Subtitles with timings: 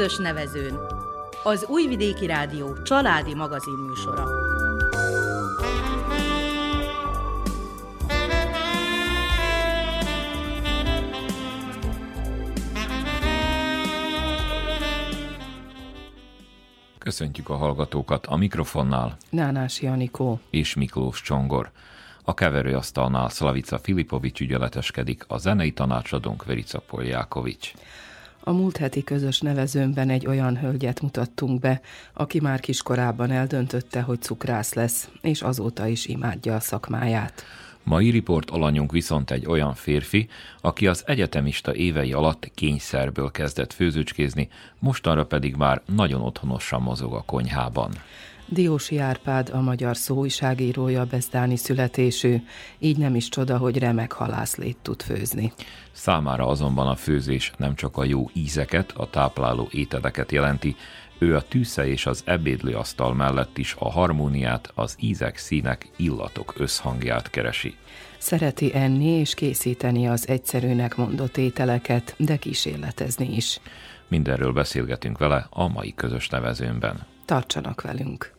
[0.00, 0.78] közös nevezőn.
[1.42, 4.24] Az Újvidéki Rádió családi magazin műsora.
[16.98, 19.16] Köszöntjük a hallgatókat a mikrofonnál.
[19.30, 20.40] Nánás Janikó.
[20.50, 21.70] És Miklós Csongor.
[22.24, 27.72] A keverőasztalnál Szlavica Filipovics ügyeleteskedik, a zenei tanácsadónk Verica Poljákovics.
[28.40, 31.80] A múlt heti közös nevezőmben egy olyan hölgyet mutattunk be,
[32.12, 37.44] aki már kiskorában eldöntötte, hogy cukrász lesz, és azóta is imádja a szakmáját.
[37.82, 40.28] Mai riport alanyunk viszont egy olyan férfi,
[40.60, 44.48] aki az egyetemista évei alatt kényszerből kezdett főzőcskézni,
[44.78, 47.90] mostanra pedig már nagyon otthonosan mozog a konyhában.
[48.52, 52.36] Diósi Árpád, a magyar szóújságírója, bezdáni születésű,
[52.78, 55.52] így nem is csoda, hogy remek halászlét tud főzni.
[55.92, 60.76] Számára azonban a főzés nem csak a jó ízeket, a tápláló ételeket jelenti,
[61.18, 66.54] ő a tűsze és az ebédlő asztal mellett is a harmóniát, az ízek, színek, illatok
[66.56, 67.74] összhangját keresi.
[68.18, 73.60] Szereti enni és készíteni az egyszerűnek mondott ételeket, de kísérletezni is.
[74.08, 77.06] Mindenről beszélgetünk vele a mai közös nevezőnben.
[77.24, 78.38] Tartsanak velünk!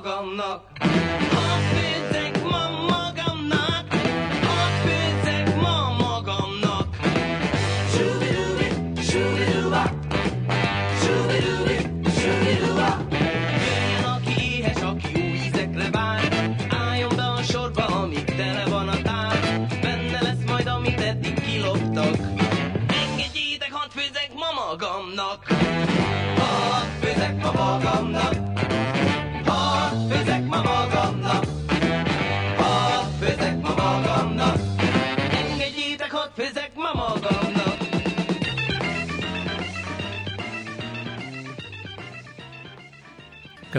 [0.00, 0.60] がな。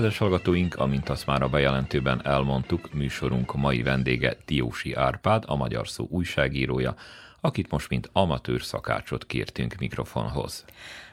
[0.01, 5.87] Kedves hallgatóink, amint azt már a bejelentőben elmondtuk, műsorunk mai vendége Diósi Árpád, a Magyar
[5.87, 6.95] Szó újságírója,
[7.41, 10.65] akit most mint amatőr szakácsot kértünk mikrofonhoz.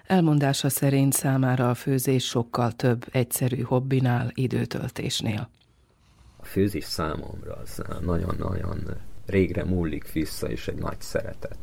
[0.07, 5.51] Elmondása szerint számára a főzés sokkal több egyszerű hobbinál, időtöltésnél.
[6.37, 8.97] A főzés számomra az nagyon-nagyon
[9.27, 11.59] régre múlik vissza, és egy nagy szeretet.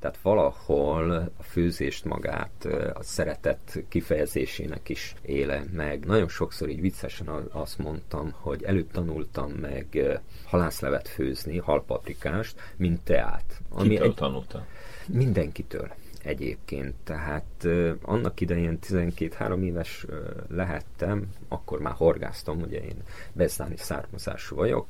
[0.00, 2.64] Tehát valahol a főzést magát
[2.94, 6.04] a szeretet kifejezésének is éle meg.
[6.04, 13.60] Nagyon sokszor így viccesen azt mondtam, hogy előtt tanultam meg halászlevet főzni, halpaprikást, mint teát.
[13.68, 14.14] Ami Kitől egy...
[14.14, 14.66] tanulta?
[15.06, 15.90] Mindenkitől
[16.22, 16.94] egyébként.
[17.04, 20.16] Tehát uh, annak idején 12-3 éves uh,
[20.48, 24.86] lehettem, akkor már horgáztam, ugye én bezdáni származású vagyok,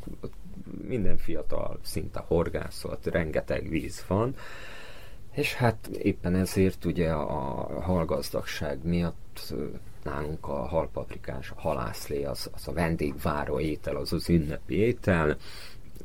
[0.87, 4.35] minden fiatal szinte horgászott, rengeteg víz van,
[5.33, 9.55] És hát éppen ezért ugye a halgazdagság miatt
[10.03, 15.37] nálunk a halpaprikás, a halászlé, az, az a vendégváró étel, az az ünnepi étel,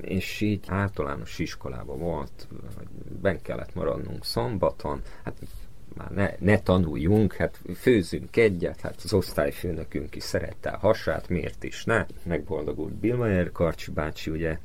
[0.01, 2.47] és így általános iskolában volt,
[3.21, 5.37] ben kellett maradnunk szombaton, hát
[5.93, 11.63] már ne, ne tanuljunk, hát főzünk egyet, hát az osztályfőnökünk is szerette a hasát, miért
[11.63, 12.05] is ne?
[12.23, 14.59] Megboldogult Bilmayer Karcsi bácsi, ugye,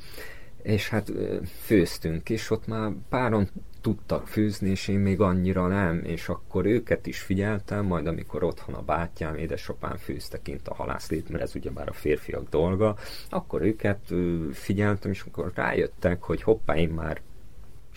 [0.62, 1.12] és hát
[1.60, 3.48] főztünk, és ott már páron
[3.80, 8.74] tudtak főzni, és én még annyira nem, és akkor őket is figyeltem, majd amikor otthon
[8.74, 12.96] a bátyám, édesapám főzte kint a halászlét, mert ez ugye már a férfiak dolga,
[13.28, 14.12] akkor őket
[14.52, 17.20] figyeltem, és akkor rájöttek, hogy hoppá, én már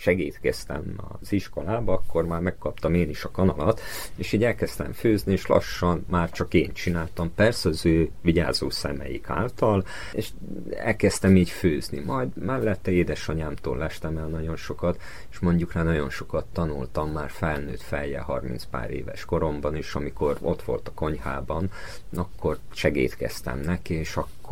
[0.04, 3.80] segítkeztem az iskolába, akkor már megkaptam én is a kanalat,
[4.16, 9.28] és így elkezdtem főzni, és lassan már csak én csináltam, persze az ő vigyázó szemeik
[9.28, 10.28] által, és
[10.70, 11.98] elkezdtem így főzni.
[11.98, 17.82] Majd mellette édesanyámtól lestem el nagyon sokat, és mondjuk rá nagyon sokat tanultam már felnőtt
[17.82, 21.70] fejjel 30 pár éves koromban is, amikor ott volt a konyhában,
[22.16, 24.43] akkor segítkeztem neki, és akkor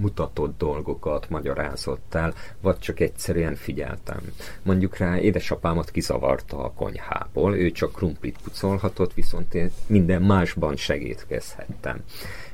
[0.00, 4.20] mutatott dolgokat, magyarázott el, vagy csak egyszerűen figyeltem.
[4.62, 12.02] Mondjuk rá édesapámat kizavarta a konyhából, ő csak krumplit pucolhatott, viszont én minden másban segítkezhettem.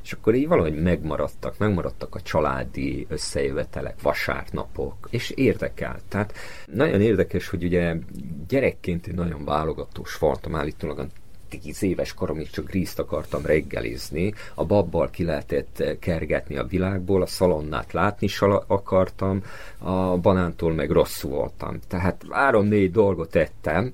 [0.03, 6.03] És akkor így valahogy megmaradtak, megmaradtak a családi összejövetelek, vasárnapok, és érdekelt.
[6.09, 6.35] Tehát
[6.67, 7.97] nagyon érdekes, hogy ugye
[8.49, 11.07] gyerekként én nagyon válogatós voltam, állítólag
[11.59, 17.27] tíz éves koromig csak grízt akartam reggelizni, a babbal ki lehetett kergetni a világból, a
[17.27, 19.43] szalonnát látni is akartam,
[19.79, 21.79] a banántól meg rosszul voltam.
[21.89, 23.93] Tehát három-négy dolgot ettem,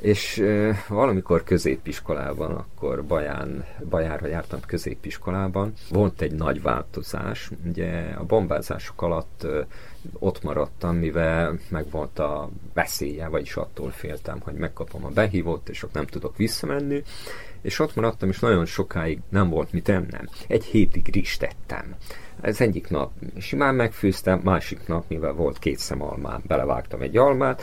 [0.00, 7.50] és uh, valamikor középiskolában, akkor Baján, Bajára jártam középiskolában, volt egy nagy változás.
[7.66, 9.66] Ugye a bombázások alatt uh,
[10.18, 15.92] ott maradtam, mivel megvolt a veszélye, vagyis attól féltem, hogy megkapom a behívót, és ott
[15.92, 17.02] nem tudok visszamenni,
[17.62, 20.28] és ott maradtam, és nagyon sokáig nem volt mit ennem.
[20.46, 21.94] Egy hétig rist ettem.
[22.42, 27.62] Ez egyik nap simán megfőztem, másik nap, mivel volt két szem almám, belevágtam egy almát.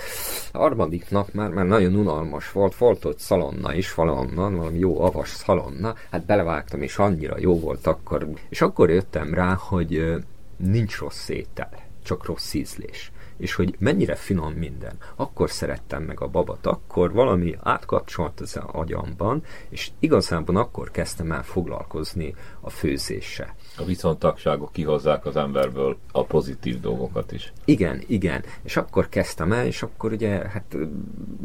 [0.51, 5.01] A harmadik nap már, már nagyon unalmas volt, volt ott szalonna is valahonnan, valami jó
[5.01, 8.27] avas szalonna, hát belevágtam, és annyira jó volt akkor.
[8.49, 10.15] És akkor jöttem rá, hogy
[10.57, 11.69] nincs rossz étel,
[12.03, 14.97] csak rossz ízlés és hogy mennyire finom minden.
[15.15, 21.43] Akkor szerettem meg a babat, akkor valami átkapcsolt az agyamban, és igazából akkor kezdtem el
[21.43, 23.55] foglalkozni a főzéssel.
[23.79, 27.53] A viszontagságok kihozzák az emberből a pozitív dolgokat is.
[27.65, 28.43] Igen, igen.
[28.63, 30.77] És akkor kezdtem el, és akkor ugye, hát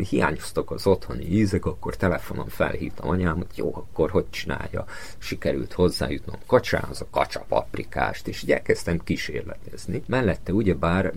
[0.08, 4.84] hiányoztak az otthoni ízek, akkor telefonon felhívtam anyámat, jó, akkor hogy csinálja?
[5.18, 10.02] Sikerült hozzájutnom kacsához, a kacsa paprikást, és így elkezdtem kísérletezni.
[10.06, 11.12] Mellette ugyebár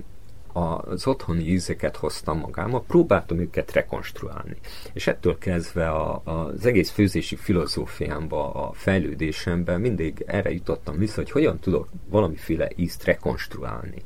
[0.55, 4.55] az otthoni ízeket hoztam magámmal, próbáltam őket rekonstruálni.
[4.93, 11.31] És ettől kezdve a, az egész főzési filozófiámba, a fejlődésemben mindig erre jutottam vissza, hogy
[11.31, 14.03] hogyan tudok valamiféle ízt rekonstruálni,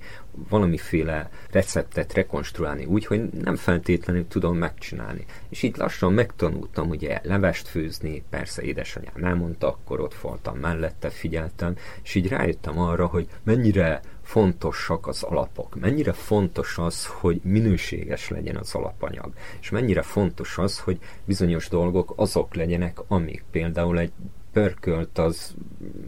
[0.50, 5.26] valamiféle receptet rekonstruálni, úgy, hogy nem feltétlenül tudom megcsinálni.
[5.50, 11.76] És így lassan megtanultam ugye levest főzni, persze édesanyám elmondta, akkor ott voltam mellette, figyeltem,
[12.04, 18.56] és így rájöttem arra, hogy mennyire fontosak az alapok, mennyire fontos az, hogy minőséges legyen
[18.56, 24.12] az alapanyag, és mennyire fontos az, hogy bizonyos dolgok azok legyenek, amik például egy
[24.52, 25.56] pörkölt az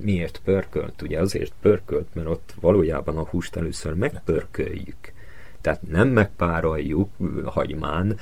[0.02, 1.02] miért pörkölt?
[1.02, 5.14] Ugye azért pörkölt, mert ott valójában a húst először megpörköljük.
[5.62, 7.10] Tehát nem megpároljuk
[7.46, 8.18] hagymán,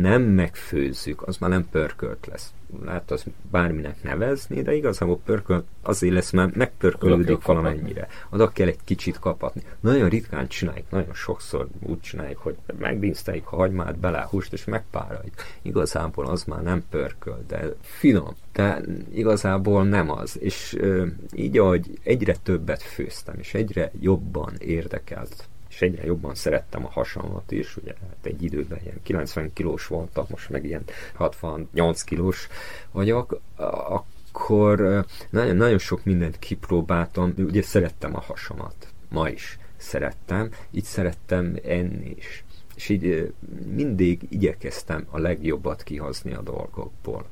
[0.00, 2.52] nem megfőzzük, az már nem pörkölt lesz.
[2.84, 8.08] Lehet az bárminek nevezni, de igazából pörkölt azért lesz, mert megpörkölődik valamennyire.
[8.30, 9.62] Oda kell egy kicsit kapatni.
[9.80, 14.64] Nagyon ritkán csináljuk, nagyon sokszor úgy csináljuk, hogy megbinzteljük a hagymát, bele a húst, és
[14.64, 15.34] megpároljuk.
[15.62, 18.34] Igazából az már nem pörköl, de finom.
[18.52, 18.80] De
[19.12, 20.38] igazából nem az.
[20.40, 25.48] És ö, így, ahogy egyre többet főztem, és egyre jobban érdekelt
[25.80, 30.26] és egyre jobban szerettem a hasamat is, ugye hát egy időben ilyen 90 kilós voltam,
[30.28, 30.84] most meg ilyen
[31.14, 32.48] 68 kilós
[32.90, 33.40] vagyok,
[33.88, 38.74] akkor nagyon, nagyon sok mindent kipróbáltam, ugye szerettem a hasamat,
[39.08, 42.44] ma is szerettem, így szerettem enni is.
[42.74, 43.32] És így
[43.74, 47.26] mindig igyekeztem a legjobbat kihozni a dolgokból.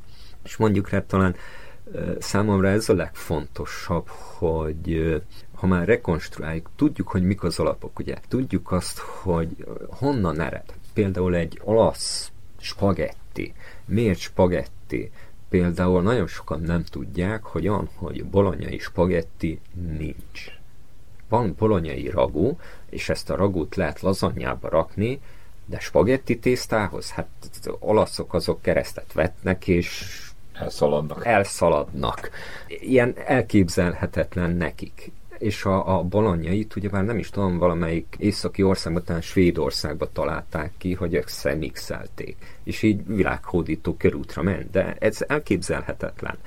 [0.44, 1.34] És mondjuk hát talán
[2.18, 5.22] számomra ez a legfontosabb, hogy
[5.58, 8.14] ha már rekonstruáljuk, tudjuk, hogy mik az alapok, ugye?
[8.28, 10.64] Tudjuk azt, hogy honnan ered.
[10.92, 13.54] Például egy olasz spagetti.
[13.84, 15.10] Miért spagetti?
[15.48, 19.60] Például nagyon sokan nem tudják, hogy olyan, hogy bolonyai spagetti
[19.98, 20.44] nincs.
[21.28, 25.20] Van bolonyai ragú, és ezt a ragút lehet lazanyába rakni,
[25.66, 30.18] De spagetti tésztához, hát az olaszok azok keresztet vetnek, és
[30.52, 31.26] Elszaladnak.
[31.26, 32.30] elszaladnak.
[32.68, 35.10] Ilyen elképzelhetetlen nekik.
[35.38, 36.02] És a, a
[36.76, 42.36] ugye már nem is tudom, valamelyik északi országban, talán Svédországban találták ki, hogy összemixelték.
[42.64, 46.38] És így világhódító körútra ment, de ez elképzelhetetlen.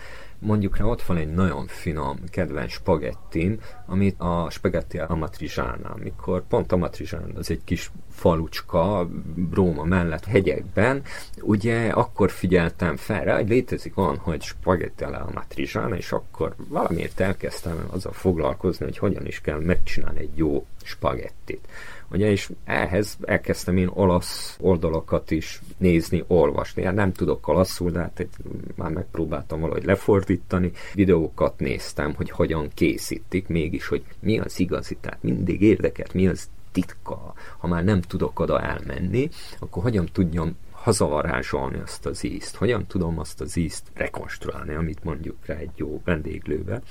[0.44, 6.72] Mondjuk rá ott van egy nagyon finom, kedvenc spagettim, amit a spagetti amatriciana, amikor pont
[6.72, 9.10] Amatriciana az egy kis falucska
[9.54, 11.02] Róma mellett hegyekben,
[11.42, 17.20] ugye akkor figyeltem fel rá, hogy létezik olyan, hogy spagetti alla amatriciana, és akkor valamiért
[17.20, 21.68] elkezdtem azzal foglalkozni, hogy hogyan is kell megcsinálni egy jó spagettit.
[22.12, 26.84] Ugye, és ehhez elkezdtem én olasz oldalakat is nézni, olvasni.
[26.84, 28.28] Hát nem tudok olaszul, de hát
[28.76, 30.72] már megpróbáltam valahogy lefordítani.
[30.94, 34.98] Videókat néztem, hogy hogyan készítik, mégis, hogy mi az igazi.
[35.02, 37.34] Tehát mindig érdekelt, mi az titka.
[37.58, 43.20] Ha már nem tudok oda elmenni, akkor hogyan tudjam hazavarázsolni azt az ízt, hogyan tudom
[43.20, 46.82] azt az ízt rekonstruálni, amit mondjuk rá egy jó vendéglőbe.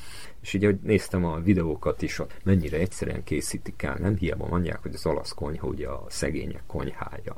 [0.41, 4.83] És így, hogy néztem a videókat is, hogy mennyire egyszerűen készítik el, nem hiába mondják,
[4.83, 7.37] hogy az olasz konyha ugye a szegények konyhája.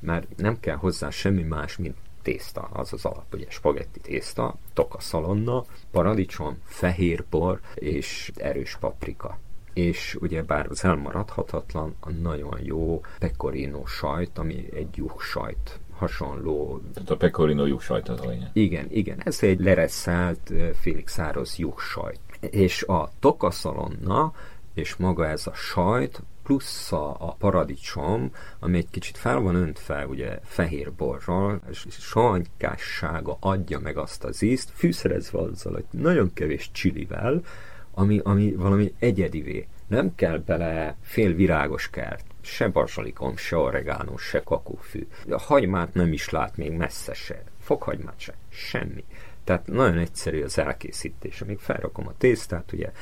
[0.00, 5.64] Mert nem kell hozzá semmi más, mint tészta, az az alap, ugye spagetti tészta, tokaszalonna,
[5.90, 9.38] paradicsom, fehérbor és erős paprika.
[9.72, 16.80] És ugye bár az elmaradhatatlan, a nagyon jó pecorino sajt, ami egy juhsajt hasonló.
[16.94, 18.50] Tehát a pecorino juhsajt az a lényeg.
[18.52, 22.20] Igen, igen, ez egy lereszelt, félig száraz juhsajt.
[22.40, 24.32] És a tokaszalonna,
[24.74, 30.06] és maga ez a sajt, plusz a, a paradicsom, ami egy kicsit fel van öntve
[30.06, 36.70] ugye fehér borral, és savanykássága adja meg azt az ízt, fűszerezve azzal, hogy nagyon kevés
[36.72, 37.42] csilivel,
[37.90, 39.66] ami, ami valami egyedivé.
[39.86, 45.06] Nem kell bele fél virágos kert, se bazsalikom, se oregánó, se kakófű.
[45.28, 47.42] A hagymát nem is lát még messze se.
[47.60, 48.34] Fokhagymát se.
[48.48, 49.04] Semmi.
[49.44, 51.40] Tehát nagyon egyszerű az elkészítés.
[51.40, 52.92] Amíg felrakom a tésztát, ugye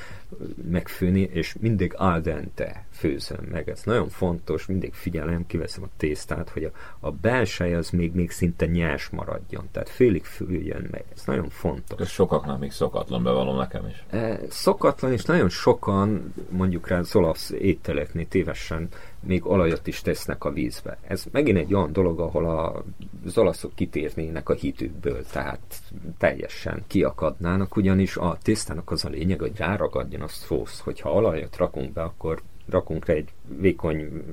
[0.71, 3.69] megfőni, és mindig al dente főzöm meg.
[3.69, 6.71] Ez nagyon fontos, mindig figyelem, kiveszem a tésztát, hogy a,
[7.01, 9.69] a belseje az még, még szinte nyers maradjon.
[9.73, 11.05] Tehát félig füljön meg.
[11.15, 12.01] Ez nagyon fontos.
[12.01, 14.05] Ez sokaknak még szokatlan, bevallom nekem is.
[14.11, 18.89] E, Szokatlan, és nagyon sokan, mondjuk rá az olasz ételeknél tévesen
[19.23, 20.99] még olajat is tesznek a vízbe.
[21.07, 22.85] Ez megint egy olyan dolog, ahol a,
[23.25, 25.83] az olaszok kitérnének a hitükből, tehát
[26.19, 30.81] teljesen kiakadnának, ugyanis a tésztának az a lényeg, hogy ráragadjon a szósz.
[30.81, 34.25] Hogyha olajat rakunk be, akkor rakunk rá egy vékony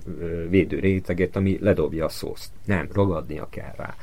[0.50, 2.52] védő réteget, ami ledobja a szószt.
[2.66, 3.96] Nem, ragadnia kell rá.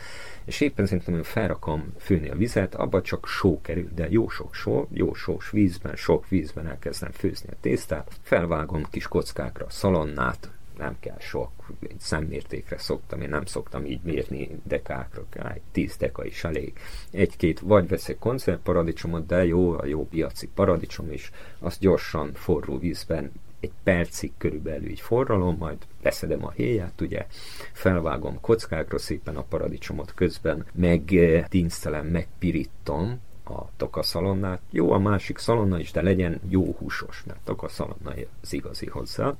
[0.44, 4.54] És éppen szerintem, hogy felrakom főni a vizet, abba csak só kerül, de jó sok
[4.54, 10.50] só, jó sós vízben, sok vízben elkezdem főzni a tésztát, felvágom kis kockákra a szalonnát,
[10.76, 16.24] nem kell sok, egy szemmértékre szoktam, én nem szoktam így mérni dekákra, egy 10 deka
[16.24, 16.72] is elég.
[17.10, 23.32] Egy-két, vagy veszek konzervparadicsomot, de jó, a jó piaci paradicsom is, azt gyorsan forró vízben
[23.60, 27.26] egy percig körülbelül így forralom, majd leszedem a héját, ugye,
[27.72, 34.60] felvágom kockákra szépen a paradicsomot közben, meg eh, tinsztelem, megpirítom, a tokaszalonnát.
[34.70, 39.36] Jó a másik szalonna is, de legyen jó húsos, mert tokaszalonna az igazi hozzá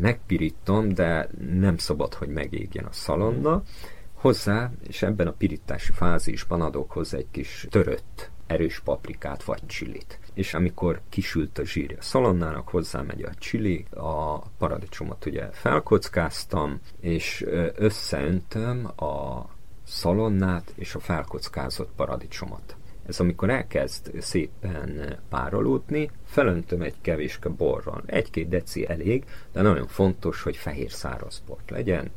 [0.00, 3.62] megpirítom, de nem szabad, hogy megégjen a szalonna.
[4.14, 10.18] Hozzá, és ebben a pirítási fázisban adok hozzá egy kis törött erős paprikát vagy csilit.
[10.34, 17.46] És amikor kisült a zsírja a szalonnának, hozzámegy a csili, a paradicsomot ugye felkockáztam, és
[17.74, 19.44] összeöntöm a
[19.84, 22.76] szalonnát és a felkockázott paradicsomot.
[23.08, 28.02] Ez amikor elkezd szépen párolódni, felöntöm egy kevéske borral.
[28.06, 32.10] Egy-két deci elég, de nagyon fontos, hogy fehér száraz bort legyen.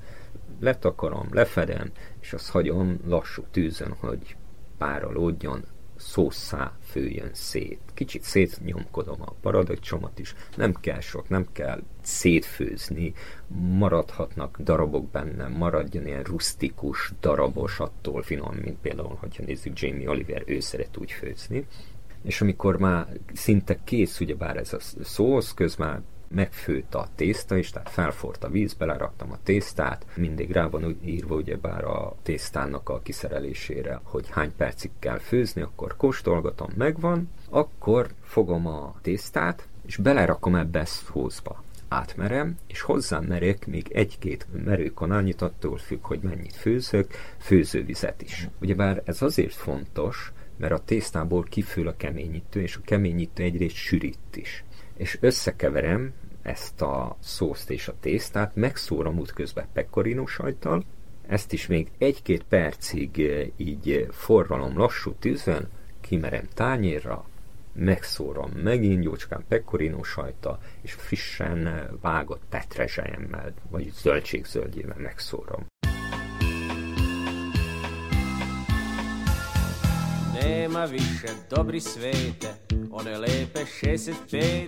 [0.60, 4.36] Letakarom, lefedem, és azt hagyom lassú tűzön, hogy
[4.77, 5.63] párolódjon,
[6.01, 7.79] szószá főjön szét.
[7.93, 13.13] Kicsit szétnyomkodom a paradicsomot is, nem kell sok, nem kell szétfőzni,
[13.77, 20.43] maradhatnak darabok benne, maradjon ilyen rustikus, darabos, attól finom, mint például, hogyha nézzük Jamie Oliver,
[20.46, 21.65] ő szeret úgy főzni.
[22.24, 27.89] És amikor már szinte kész, ugyebár ez a szósz, közben megfőtt a tészta is, tehát
[27.89, 34.00] felforrt a víz, beleraktam a tésztát, mindig rá van írva ugyebár a tésztának a kiszerelésére,
[34.03, 40.79] hogy hány percig kell főzni, akkor kóstolgatom, megvan, akkor fogom a tésztát, és belerakom ebbe
[40.79, 48.47] a szószba átmerem, és hozzámerek még egy-két merőkanálnyit, attól függ, hogy mennyit főzök, főzővizet is.
[48.61, 54.35] Ugyebár ez azért fontos, mert a tésztából kifül a keményítő, és a keményítő egyrészt sűrít
[54.35, 54.63] is.
[54.98, 60.83] És összekeverem ezt a szószt és a tésztát, megszórom útközben pecorino sajttal,
[61.27, 65.69] ezt is még egy-két percig eh, így forralom lassú tűzön,
[66.01, 67.25] kimerem tányérra,
[67.74, 75.65] megszórom megint jócskán pecorino sajta, és frissen eh, vágott petrezselyemmel, vagy zöldségzöldjével megszórom.
[80.41, 82.61] Nema više dobri svete
[82.93, 84.67] One lepe 65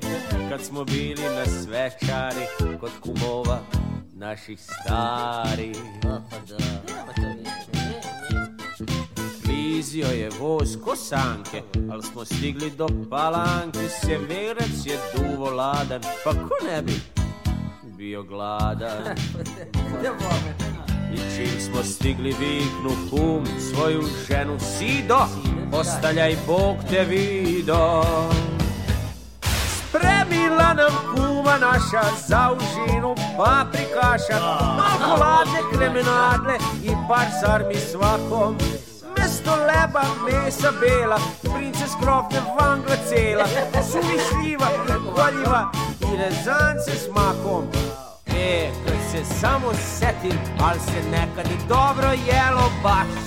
[0.49, 2.45] Kad smo bili na svečari
[2.79, 3.59] Kod kumova
[4.13, 5.71] naših stari
[9.45, 11.61] Klizio je voz kosanke
[11.91, 13.79] Al smo stigli do palanke.
[14.01, 16.93] Severac je duvo ladan Pa ko ne bi
[17.97, 19.03] bio gladan?
[21.13, 25.27] I čim smo stigli viknu kum svoju ženu Sido,
[25.73, 28.03] ostaljaj Bog te vido.
[29.79, 34.39] Spremila nam kuma naša za užinu paprikaša,
[34.77, 36.53] malo ladne kremenadle
[36.83, 38.57] i par sarmi svakom.
[39.17, 43.45] Mesto leba, mesa bela, princes krofne vangla cela,
[43.91, 47.63] suvišljiva i goljiva i rezance s makom.
[48.27, 53.23] E, kad se samo setim, al se nekad i dobro jelo baš.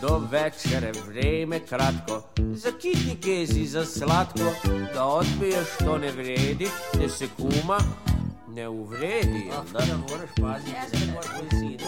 [0.00, 4.52] Do večere vreme kratko, za kitni kezi za slatko,
[4.94, 7.78] da odbiješ što ne vredi, te se kuma
[8.48, 9.44] ne uvredi.
[9.46, 11.78] jel Da moraš paziti,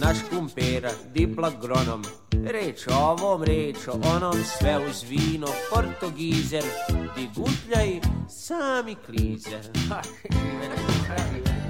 [0.00, 2.04] naš kumpera, dipla gronom,
[2.46, 6.64] reč o ovom, reč o onom, sve uz vino, portogizer,
[7.16, 9.60] di gutljaj, sami klizer.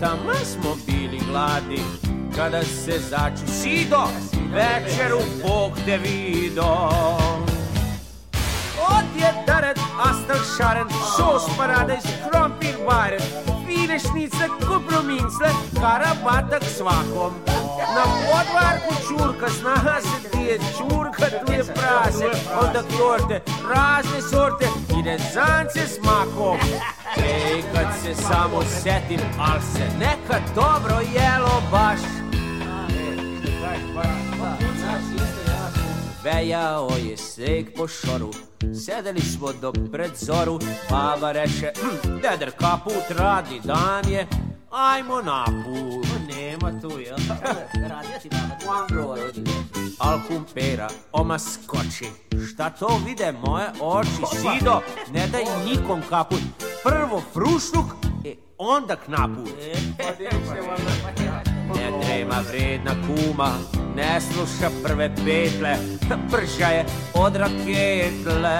[0.00, 1.82] Tamo smo bili gladni,
[2.36, 4.08] kada se začu Sido,
[4.54, 6.88] večeru Bog te vido.
[8.90, 12.74] Odje daret, astal šaren, sos paradajz, krompir
[13.90, 15.48] bajren, filešnice, kupromincle,
[15.80, 17.32] karabatak svakom.
[17.94, 22.30] Na podvarku čurka, zna se ti je čurka, tu je prase,
[22.62, 23.40] onda torte,
[23.74, 24.66] razne sorte
[24.98, 26.58] i rezance s makom.
[27.16, 32.00] Ej, kad se samo setim, al se nekad dobro jelo baš.
[36.24, 38.30] Vejao je sneg po šoru,
[38.84, 40.58] sedeli smo do pred zoru,
[40.90, 44.26] baba reče, "Hm, deder kaput, radni dan je,
[44.70, 46.06] ajmo na put.
[46.28, 47.16] Nema tu, jel?
[47.88, 49.16] Radio ti baba,
[49.98, 52.06] Al kumpera, oma skoči,
[52.50, 54.80] šta to vide moje oči, Sido,
[55.12, 56.40] ne daj nikom kaput,
[56.84, 57.86] prvo frušluk,
[58.24, 59.48] e onda knaput.
[61.76, 63.52] Ne trema vredna kuma,
[63.96, 65.76] ne sluša prve petle,
[66.30, 68.58] brža je od raketle.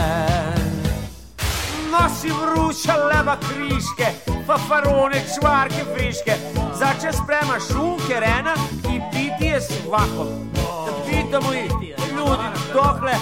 [1.91, 4.07] Nosi vruća leba kriške,
[4.47, 6.33] fafarone, čvarke friške,
[6.79, 8.55] začas sprema šunke rena
[8.95, 10.29] i piti je svakom.
[10.87, 11.63] Da pitamo i
[12.17, 13.13] ljudi dokle,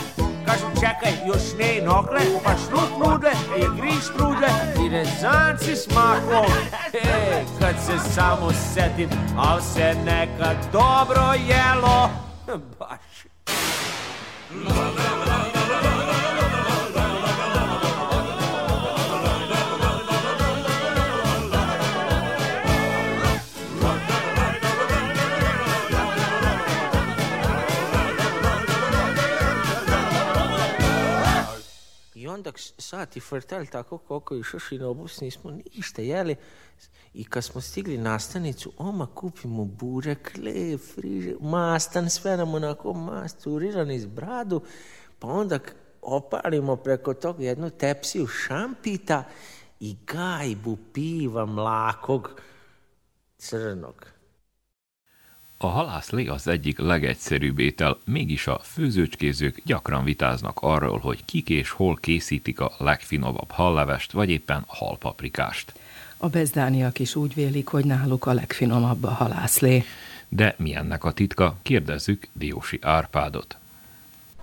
[0.49, 4.49] kažu čekaj, još ne nokle, pa šnut nudle, i griš prudle,
[4.85, 6.53] i rezanci s makom.
[6.93, 9.09] E, kad se samo setim,
[9.39, 12.11] al se nekad dobro jelo,
[12.79, 13.29] baš.
[32.29, 36.37] I onda sati frtel tako koliko je išao i na obus nismo ništa jeli.
[37.15, 42.93] I kad smo stigli na stanicu, oma kupimo burek, lep, friže, mastan, sve nam onako
[42.93, 44.61] masturiran iz bradu,
[45.19, 45.59] pa onda
[46.03, 49.25] opalimo preko toga jednu tepsiju šampita
[49.81, 52.41] i gajbu piva mlakog
[53.39, 54.07] crnog.
[55.61, 61.71] A halászlé az egyik legegyszerűbb étel, mégis a főzőcskézők gyakran vitáznak arról, hogy kik és
[61.71, 65.73] hol készítik a legfinomabb hallevest, vagy éppen halpaprikást.
[66.17, 69.85] A bezdániak is úgy vélik, hogy náluk a legfinomabb a halászlé.
[70.29, 71.57] De mi ennek a titka?
[71.63, 73.57] Kérdezzük Diósi Árpádot.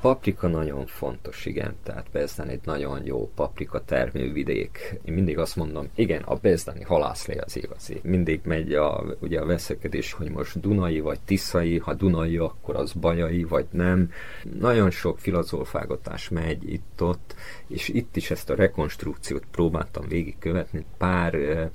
[0.01, 4.99] Paprika nagyon fontos, igen, tehát Bezdán egy nagyon jó paprika termővidék.
[5.03, 7.99] Én mindig azt mondom, igen, a Bezdáni halászlé az igazi.
[8.03, 12.93] Mindig megy a, ugye a veszekedés, hogy most Dunai vagy Tiszai, ha Dunai, akkor az
[12.93, 14.11] Bajai, vagy nem.
[14.59, 17.35] Nagyon sok filozófálgatás megy itt-ott,
[17.67, 20.85] és itt is ezt a rekonstrukciót próbáltam végigkövetni.
[20.97, 21.65] Pár ö,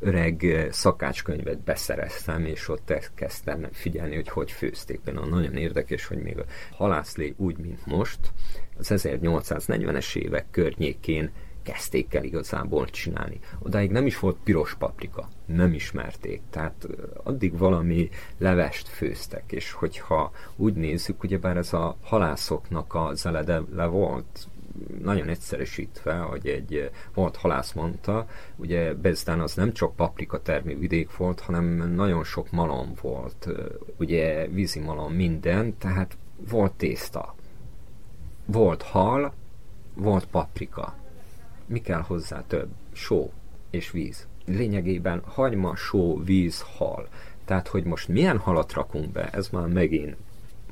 [0.00, 5.00] öreg szakácskönyvet beszereztem, és ott kezdtem figyelni, hogy hogy főzték.
[5.00, 8.18] Például nagyon érdekes, hogy még a halászlé úgy, mint most,
[8.78, 11.30] az 1840-es évek környékén
[11.62, 13.38] kezdték el igazából csinálni.
[13.58, 16.88] Odáig nem is volt piros paprika, nem ismerték, tehát
[17.22, 18.08] addig valami
[18.38, 24.48] levest főztek, és hogyha úgy nézzük, ugyebár ez a halászoknak a zelede le volt
[25.02, 30.78] nagyon egyszerűsítve, hogy egy eh, volt halász mondta, ugye Bezdán az nem csak paprika termő
[30.78, 33.54] vidék volt, hanem nagyon sok malom volt, eh,
[33.96, 36.16] ugye vízi malom minden, tehát
[36.50, 37.34] volt tészta,
[38.44, 39.32] volt hal,
[39.94, 40.94] volt paprika.
[41.66, 42.68] Mi kell hozzá több?
[42.92, 43.32] Só
[43.70, 44.26] és víz.
[44.44, 47.08] Lényegében hagyma, só, víz, hal.
[47.44, 50.16] Tehát, hogy most milyen halat rakunk be, ez már megint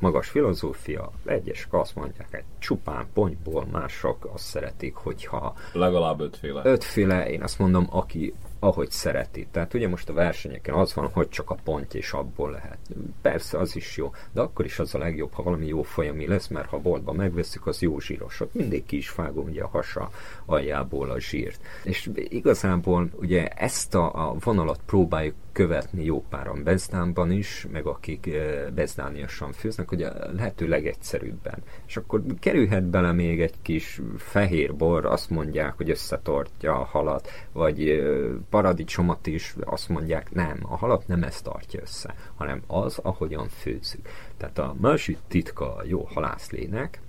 [0.01, 6.63] magas filozófia, egyesek azt mondják, egy csupán pontyból, mások azt szeretik, hogyha Legalább ötféle.
[6.65, 9.47] ötféle, én azt mondom, aki ahogy szereti.
[9.51, 12.79] Tehát ugye most a versenyeken az van, hogy csak a pont és abból lehet.
[13.23, 16.49] Persze, az is jó, de akkor is az a legjobb, ha valami jó folyami lesz,
[16.49, 18.41] mert ha boltba megveszük, az jó zsíros.
[18.41, 20.11] Ott mindig ki is vágom ugye a hasa
[20.47, 21.61] aljából a zsírt.
[21.85, 28.27] És igazából ugye ezt a, a vonalat próbáljuk követni jó páran Bezdánban is, meg akik
[28.27, 31.63] e, bezdániasan főznek, hogy a lehető legegyszerűbben.
[31.87, 37.29] És akkor kerülhet bele még egy kis fehér bor, azt mondják, hogy összetartja a halat,
[37.53, 38.03] vagy e,
[38.51, 44.09] paradicsomot is azt mondják, nem, a halat nem ezt tartja össze, hanem az, ahogyan főzzük.
[44.37, 47.01] Tehát a másik titka a jó halászlének,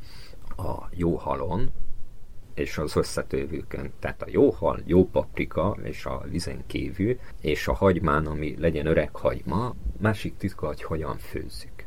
[0.58, 1.72] a jó halon,
[2.54, 3.92] és az összetövőkön.
[4.00, 8.86] Tehát a jó hal, jó paprika, és a vizen kívül, és a hagymán, ami legyen
[8.86, 11.86] öreg hagyma, másik titka, hogy hogyan főzzük.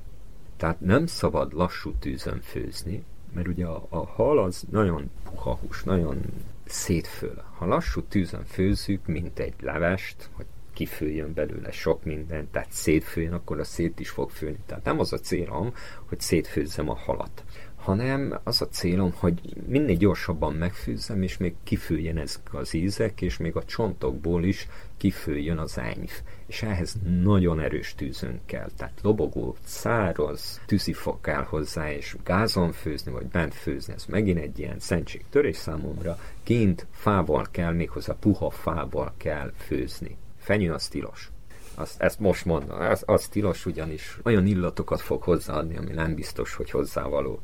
[0.56, 5.82] Tehát nem szabad lassú tűzön főzni, mert ugye a, a hal az nagyon puha hús,
[5.82, 6.22] nagyon
[6.64, 7.44] szétfől.
[7.59, 13.59] Ha lassú tűzön főzzük, mint egy levest, hogy kifőjön belőle sok minden, tehát szétfőjön, akkor
[13.59, 14.59] a szét is fog főni.
[14.66, 15.75] Tehát nem az a célom,
[16.09, 17.44] hogy szétfőzzem a halat,
[17.83, 23.37] hanem az a célom, hogy minél gyorsabban megfőzzem, és még kifőjön ezek az ízek, és
[23.37, 26.11] még a csontokból is kifőjön az enyv.
[26.47, 28.68] És ehhez nagyon erős tűzön kell.
[28.77, 34.59] Tehát lobogó, száraz tűzifok kell hozzá, és gázon főzni, vagy bent főzni, ez megint egy
[34.59, 36.18] ilyen szentségtörés számomra.
[36.42, 40.16] Kint fával kell, méghozzá puha fával kell főzni.
[40.38, 41.31] Fenyő az tilos.
[41.75, 46.55] Azt, ezt most mondom, az, az tilos ugyanis olyan illatokat fog hozzáadni, ami nem biztos,
[46.55, 47.40] hogy hozzávaló.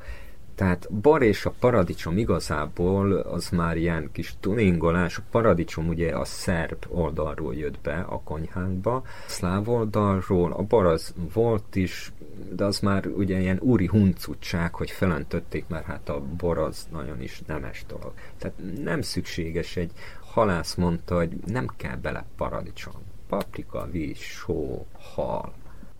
[0.59, 5.17] Tehát bar és a paradicsom igazából az már ilyen kis tuningolás.
[5.19, 11.15] A paradicsom ugye a szerb oldalról jött be a konyhánkba, szláv oldalról, a bar az
[11.33, 12.13] volt is,
[12.53, 17.23] de az már ugye ilyen úri huncutság, hogy felöntötték, mert hát a bor az nagyon
[17.23, 18.13] is nemes dolog.
[18.39, 22.95] Tehát nem szükséges egy halász mondta, hogy nem kell bele paradicsom.
[23.29, 25.53] Paprika, víz, só, hal.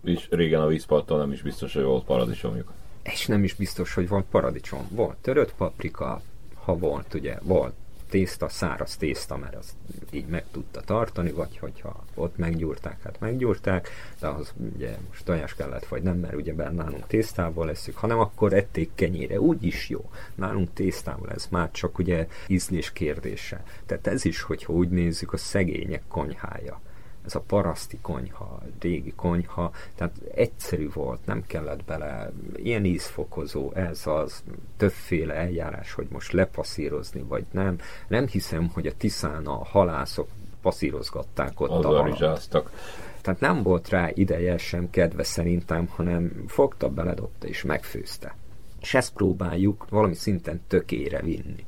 [0.03, 2.71] És régen a vízparton nem is biztos, hogy volt paradicsomjuk.
[3.11, 4.87] És nem is biztos, hogy volt paradicsom.
[4.89, 6.21] Volt törött paprika,
[6.53, 7.73] ha volt, ugye, volt
[8.09, 9.73] tészta, száraz tészta, mert azt
[10.11, 15.55] így meg tudta tartani, vagy hogyha ott meggyúrták, hát meggyúrták, de az ugye most tojás
[15.55, 19.89] kellett, vagy nem, mert ugye benne nálunk tésztával leszük, hanem akkor ették kenyére, úgy is
[19.89, 20.09] jó.
[20.35, 23.63] Nálunk tésztával ez már csak ugye ízlés kérdése.
[23.85, 26.81] Tehát ez is, hogyha úgy nézzük, a szegények konyhája
[27.29, 34.07] ez a paraszti konyha, régi konyha, tehát egyszerű volt, nem kellett bele ilyen ízfokozó, ez
[34.07, 34.43] az,
[34.77, 37.77] többféle eljárás, hogy most lepasszírozni, vagy nem.
[38.07, 40.27] Nem hiszem, hogy a Tiszán a halászok
[40.61, 41.93] passzírozgatták ott a halat.
[41.93, 42.71] Azarizsáztak.
[43.21, 48.35] Tehát nem volt rá ideje sem, kedve szerintem, hanem fogta, beledobta és megfőzte.
[48.81, 51.65] És ezt próbáljuk valami szinten tökére vinni.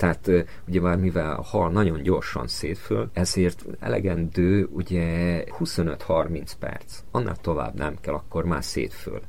[0.00, 0.30] Tehát
[0.68, 7.02] ugye már mivel a hal nagyon gyorsan szétföl, ezért elegendő ugye 25-30 perc.
[7.10, 9.20] Annál tovább nem kell, akkor már szétföl.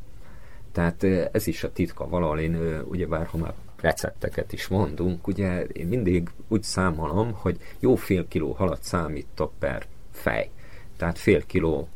[0.72, 5.88] Tehát ez is a titka valahol, én ugyebár, ha már recepteket is mondunk, ugye én
[5.88, 10.50] mindig úgy számolom, hogy jó fél kiló halat számítok per fej.
[10.98, 11.88] Tehát fél kiló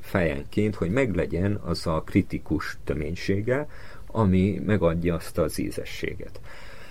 [0.00, 3.68] fejenként, hogy meglegyen az a kritikus töménysége,
[4.06, 6.40] ami megadja azt az ízességet.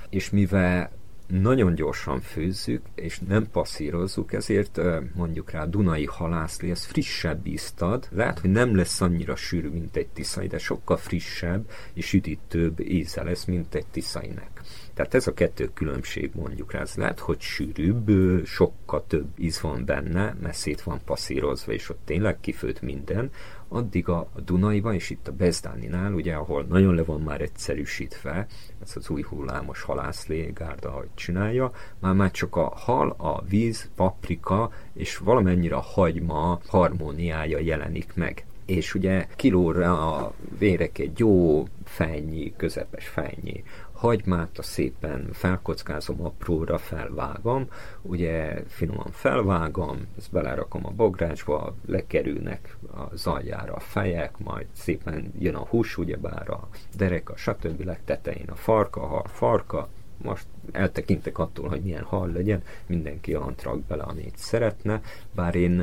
[0.10, 0.92] És mivel
[1.28, 4.82] nagyon gyorsan főzzük, és nem passzírozzuk, ezért
[5.16, 8.08] mondjuk rá Dunai halászlé, ez frissebb ízt ad.
[8.12, 13.24] Lehet, hogy nem lesz annyira sűrű, mint egy tiszai, de sokkal frissebb és üdítőbb íze
[13.24, 14.62] lesz, mint egy tiszainek.
[14.94, 16.80] Tehát ez a kettő különbség mondjuk rá.
[16.80, 18.12] Ez lehet, hogy sűrűbb,
[18.46, 23.32] sokkal több íz van benne, mert szét van passzírozva, és ott tényleg kifőtt minden,
[23.68, 28.48] addig a, Dunaiban, és itt a Bezdáninál, ugye, ahol nagyon le van már egyszerűsítve,
[28.84, 34.72] ez az új hullámos halászlégárda, ahogy csinálja, már már csak a hal, a víz, paprika,
[34.94, 38.46] és valamennyire a hagyma harmóniája jelenik meg.
[38.66, 43.64] És ugye kilóra a vérek egy jó fejnyi, közepes fejnyi
[44.06, 47.68] hagymát, a szépen felkockázom, apróra felvágom,
[48.02, 55.56] ugye finoman felvágom, ezt belerakom a bográcsba, lekerülnek a zajjára a fejek, majd szépen jön
[55.56, 57.82] a hús, ugyebár a derek, a stb.
[57.82, 63.80] legtetején a farka, a farka, most eltekintek attól, hogy milyen hal legyen, mindenki olyan rak
[63.80, 65.02] bele, amit szeretne,
[65.36, 65.82] bár én,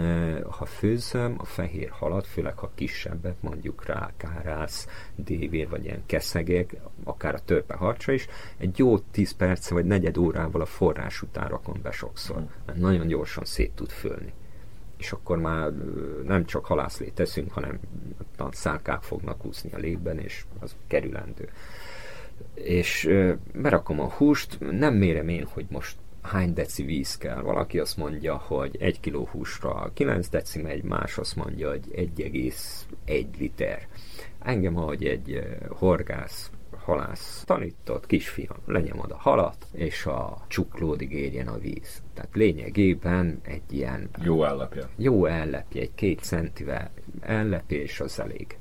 [0.51, 6.77] ha főzöm a fehér halat, főleg ha kisebbet, mondjuk rá kárász, dévér, vagy ilyen keszegek,
[7.05, 11.49] akár a törpe harcsa is, egy jó 10 perc vagy negyed órával a forrás után
[11.49, 14.33] rakom be sokszor, mert nagyon gyorsan szét tud fölni.
[14.97, 15.73] És akkor már
[16.27, 17.79] nem csak halászlét teszünk, hanem
[18.37, 21.49] a szálkák fognak úszni a légben, és az kerülendő
[22.55, 23.09] és
[23.55, 27.40] berakom a húst, nem mérem én, hogy most hány deci víz kell.
[27.40, 31.85] Valaki azt mondja, hogy egy kiló húsra 9 deci megy, más azt mondja, hogy
[32.16, 33.88] 1,1 liter.
[34.38, 36.51] Engem, ahogy egy horgász
[36.85, 42.03] halász tanított, kisfiam, lenyomod a halat, és a csuklódig érjen a víz.
[42.14, 44.88] Tehát lényegében egy ilyen Jó állapja.
[44.97, 46.90] jó ellepje, egy két centivel
[47.21, 48.59] ellepés az elég.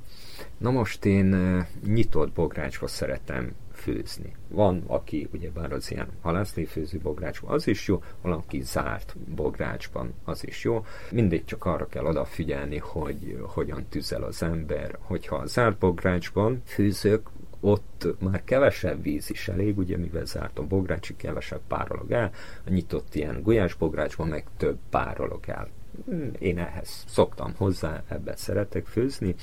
[0.58, 1.36] Na most én
[1.84, 4.32] nyitott bográcsba szeretem főzni.
[4.48, 10.64] Van, aki ugyebár az ilyen halászléfőző bográcsban, az is jó, valaki zárt bográcsban, az is
[10.64, 10.84] jó.
[11.10, 14.98] Mindig csak arra kell odafigyelni, hogy hogyan tüzel az ember.
[15.00, 20.66] Hogyha a zárt bográcsban főzök, ott már kevesebb víz is elég, ugye mivel zárt a
[20.66, 22.30] bográcsi, kevesebb párolog el,
[22.66, 25.68] a nyitott ilyen gulyás bográcsban meg több párolog el.
[26.38, 29.34] Én ehhez szoktam hozzá, ebben szeretek főzni,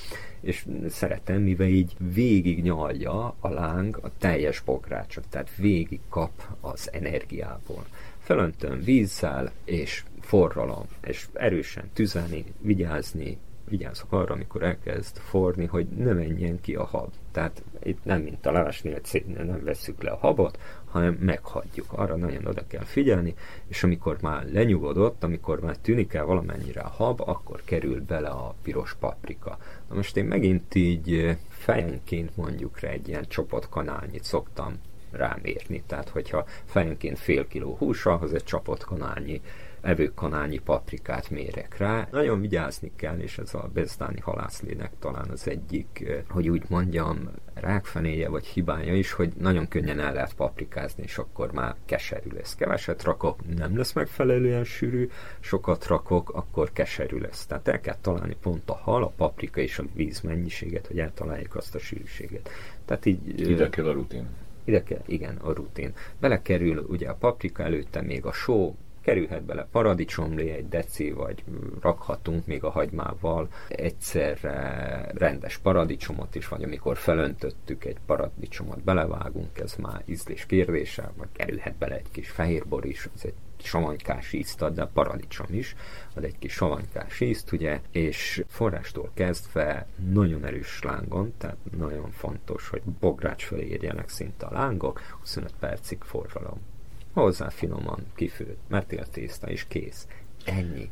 [0.42, 6.32] és szeretem, mivel így végig nyalja a láng a teljes bográcsot, tehát végig kap
[6.62, 7.86] az energiából.
[8.20, 13.38] Felöntöm vízzel, és forralom, és erősen tüzelni, vigyázni,
[13.70, 17.12] vigyázok arra, amikor elkezd forni, hogy ne menjen ki a hab.
[17.32, 19.02] Tehát itt nem mint a levesnél
[19.36, 20.60] nem vesszük le a habot,
[20.92, 21.94] hanem meghagyjuk.
[21.94, 23.36] Arra nagyon oda kell figyelni,
[23.68, 28.56] és amikor már lenyugodott, amikor már tűnik el valamennyire a hab, akkor kerül bele a
[28.64, 29.58] piros paprika.
[29.90, 34.80] Na most én megint így eh, fejenként mondjuk rá egy ilyen csoport kanálnyit szoktam
[35.12, 35.84] rámérni.
[35.88, 39.42] Tehát, hogyha fejenként fél kiló hús, ahhoz egy csapott kanálnyi
[39.82, 42.08] evőkanálnyi paprikát mérek rá.
[42.12, 47.30] Nagyon vigyázni kell, és ez a bezdáni halászlének talán az egyik, eh, hogy úgy mondjam,
[47.54, 52.56] rákfenéje vagy hibája is, hogy nagyon könnyen el lehet paprikázni, és akkor már keserű lesz.
[52.56, 57.46] Keveset rakok, nem lesz megfelelően sűrű, sokat rakok, akkor keserű lesz.
[57.46, 61.56] Tehát el kell találni pont a hal, a paprika és a víz mennyiséget, hogy eltaláljuk
[61.56, 62.50] azt a sűrűséget.
[62.86, 63.42] Tehát így...
[63.42, 64.28] eh, Ide kell a rutin.
[64.64, 65.94] ide kell, igen, a rutin.
[66.20, 68.76] Belekerül ugye a paprika előtte még a só,
[69.10, 71.44] kerülhet bele paradicsomlé egy deci, vagy
[71.82, 79.76] rakhatunk még a hagymával egyszerre rendes paradicsomot is, vagy amikor felöntöttük egy paradicsomot, belevágunk, ez
[79.76, 84.74] már ízlés kérdése, vagy kerülhet bele egy kis fehérbor is, az egy savanykás ízt ad,
[84.74, 85.76] de a paradicsom is
[86.16, 92.70] ad egy kis savanykás ízt, ugye, és forrástól kezdve nagyon erős lángon, tehát nagyon fontos,
[92.70, 96.60] hogy bogrács fölé érjenek szinte a lángok, 25 percig forralom.
[97.14, 100.08] Hozzá finoman kifőtt, mertél tészta és kész.
[100.46, 100.90] Ennyi.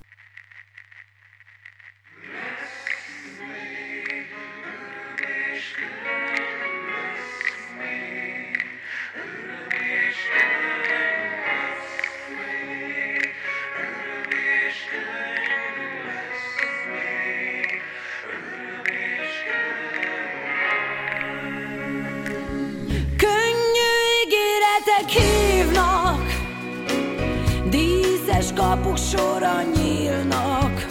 [28.57, 30.85] Kapuk sorra nyílnak,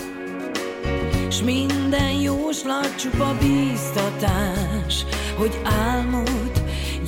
[1.31, 5.05] s minden jóslat csupa bíztatás,
[5.37, 6.53] hogy álmod,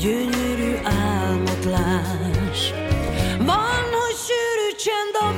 [0.00, 2.70] gyönyörű álmot láss.
[3.38, 5.37] Van, hogy sűrű csend a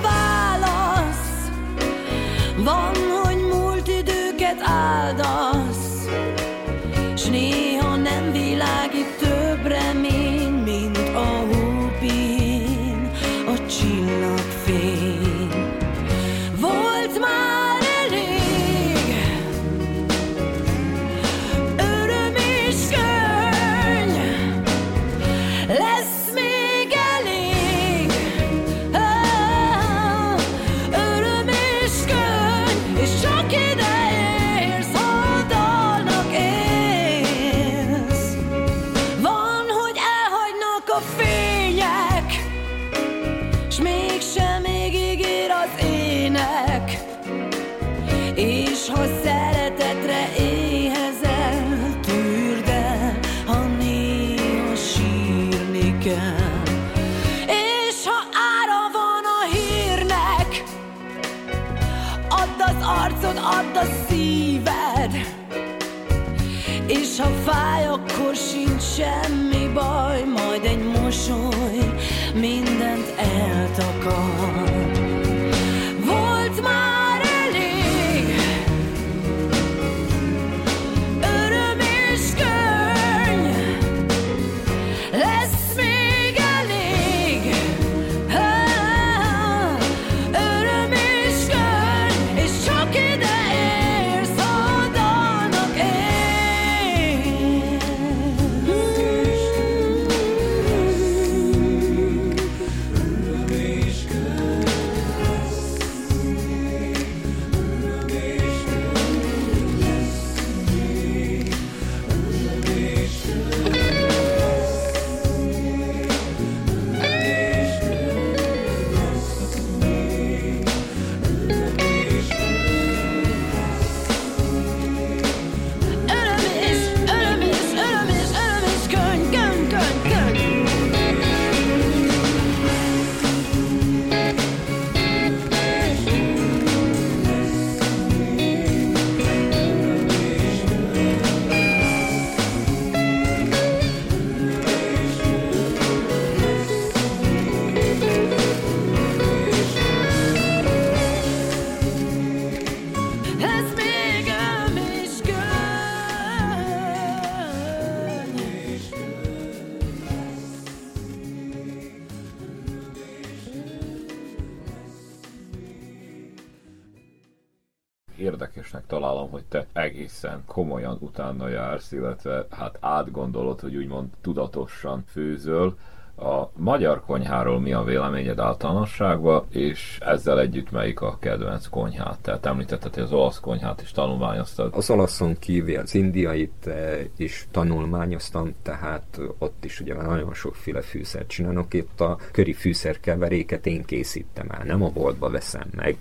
[170.10, 175.76] egészen komolyan utána jársz, illetve hát átgondolod, hogy úgymond tudatosan főzöl.
[176.16, 182.18] A magyar konyháról mi a véleményed általánosságban, és ezzel együtt melyik a kedvenc konyhát?
[182.20, 184.74] Tehát említetted, hogy az olasz konyhát is tanulmányoztad.
[184.74, 191.28] Az olaszon kívül az indiait eh, is tanulmányoztam, tehát ott is ugye nagyon sokféle fűszert
[191.28, 191.74] csinálok.
[191.74, 195.96] Itt a köri fűszerkeveréket én készítem el, nem a boltba veszem meg,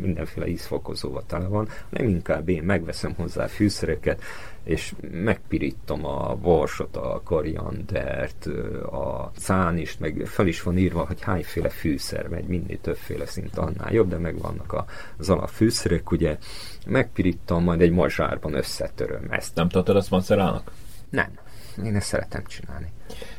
[0.00, 4.22] mindenféle ízfokozóval tele van, hanem inkább én megveszem hozzá fűszereket,
[4.64, 8.46] és megpirítom a borsot, a koriandert,
[8.90, 13.92] a szánist, meg fel is van írva, hogy hányféle fűszer megy, minél többféle szint annál
[13.92, 14.84] jobb, de megvannak a-
[15.18, 16.38] az alapfűszerek, ugye
[16.86, 19.54] megpirítom, majd egy mazsárban összetöröm ezt.
[19.54, 20.70] Nem tartod azt macerának?
[21.10, 21.30] Nem,
[21.84, 22.92] én ezt szeretem csinálni.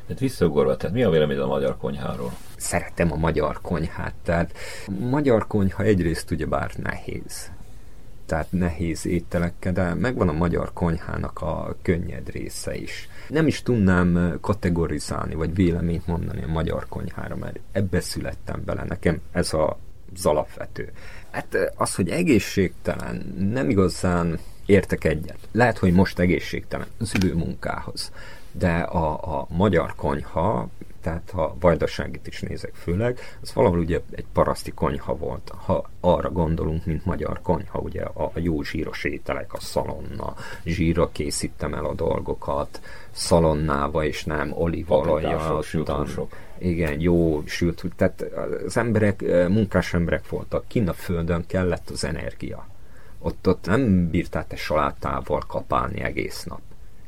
[0.06, 2.34] Tehát visszaugorva, tehát mi a véleményed a magyar konyháról?
[2.66, 4.14] szeretem a magyar konyhát.
[4.24, 7.52] Tehát a magyar konyha egyrészt ugyebár nehéz.
[8.26, 13.10] Tehát nehéz ételekkel, de megvan a magyar konyhának a könnyed része is.
[13.28, 18.84] Nem is tudnám kategorizálni, vagy véleményt mondani a magyar konyhára, mert ebbe születtem bele.
[18.84, 19.78] Nekem ez a,
[20.16, 20.92] az alapvető.
[21.32, 25.38] Hát az, hogy egészségtelen, nem igazán értek egyet.
[25.52, 28.12] Lehet, hogy most egészségtelen az munkához.
[28.52, 30.68] De a, a magyar konyha,
[31.02, 35.52] tehát ha vajdaságit is nézek főleg, az valahol ugye egy paraszti konyha volt.
[35.56, 41.10] Ha arra gondolunk, mint magyar konyha, ugye a, a jó zsíros ételek, a szalonna, zsírra
[41.12, 45.32] készítem el a dolgokat, szalonnába és nem olívaolajjal.
[46.58, 47.84] Igen, jó sült.
[47.96, 48.26] Tehát
[48.66, 52.68] az emberek, munkás emberek voltak, kinn a földön kellett az energia.
[53.26, 56.62] Ott, ott nem bírtál te salátával kapálni egész nap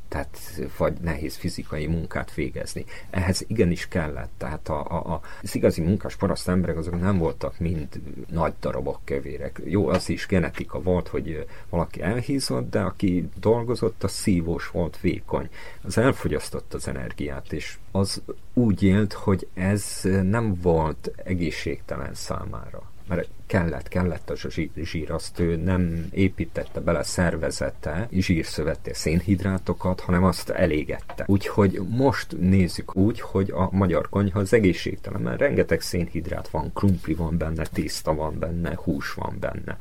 [0.07, 0.39] tehát
[0.77, 2.85] vagy nehéz fizikai munkát végezni.
[3.09, 7.59] Ehhez igenis kellett, tehát a, a, a, az igazi munkás paraszt emberek azok nem voltak
[7.59, 7.87] mind
[8.29, 9.61] nagy darabok kövérek.
[9.65, 15.49] Jó, az is genetika volt, hogy valaki elhízott, de aki dolgozott, az szívós volt, vékony.
[15.81, 18.21] Az elfogyasztott az energiát, és az
[18.53, 24.35] úgy élt, hogy ez nem volt egészségtelen számára mert kellett, kellett a
[24.83, 31.23] zsír, azt ő nem építette bele szervezete zsírszövetté szénhidrátokat, hanem azt elégette.
[31.27, 37.13] Úgyhogy most nézzük úgy, hogy a magyar konyha az egészségtelen, mert rengeteg szénhidrát van, krumpli
[37.13, 39.77] van benne, tészta van benne, hús van benne.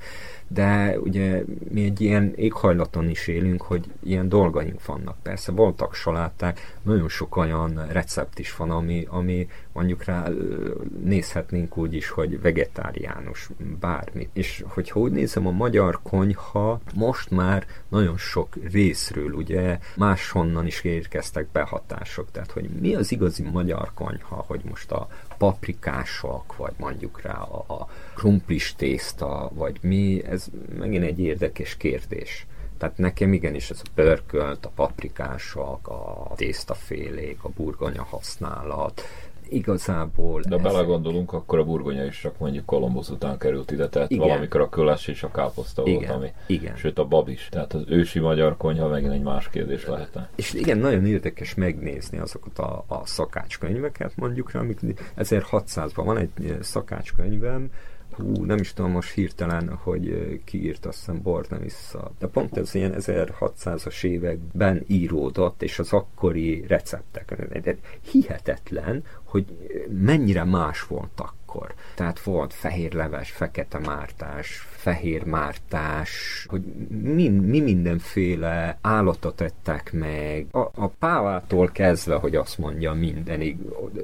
[0.48, 5.16] De ugye mi egy ilyen éghajlaton is élünk, hogy ilyen dolgaink vannak.
[5.22, 10.28] Persze voltak saláták, nagyon sok olyan recept is van, ami, ami mondjuk rá
[11.04, 13.50] nézhetnénk úgy is, hogy vegetáriánus,
[13.80, 14.30] bármit.
[14.32, 20.84] És hogyha úgy nézem, a magyar konyha most már nagyon sok részről, ugye máshonnan is
[20.84, 22.30] érkeztek behatások.
[22.30, 27.64] Tehát, hogy mi az igazi magyar konyha, hogy most a paprikások, vagy mondjuk rá a,
[27.68, 30.46] a krumplis tészta, vagy mi, ez
[30.78, 32.46] megint egy érdekes kérdés.
[32.78, 39.02] Tehát nekem igenis ez a pörkölt, a paprikások, a tésztafélék, a burgonya használat,
[39.48, 40.42] igazából...
[40.48, 44.26] De belegondolunk, akkor a burgonya is csak mondjuk Kolumbusz után került ide, tehát Igen.
[44.26, 46.32] valamikor a köles és a káposzta volt, Igen, ami...
[46.46, 46.76] igen.
[46.76, 47.48] Sőt, a bab is.
[47.50, 50.28] Tehát az ősi magyar konyha megint egy más kérdés lehetne.
[50.34, 54.80] És igen, nagyon érdekes megnézni azokat a, a szakácskönyveket, mondjuk amik
[55.16, 57.70] 1600-ban van egy szakácskönyvem,
[58.16, 62.10] hú, nem is tudom most hirtelen, hogy eh, ki írt, azt hiszem Borna vissza.
[62.18, 67.36] De pont ez ilyen 1600-as években íródott, és az akkori receptek.
[68.10, 69.44] Hihetetlen, hogy
[69.88, 71.74] mennyire más volt akkor.
[71.94, 76.62] Tehát volt fehér leves, fekete mártás, fehér mártás, hogy
[77.02, 80.46] mi, mi mindenféle állatot ettek meg.
[80.50, 83.58] A, a pávától kezdve, hogy azt mondja, mindenig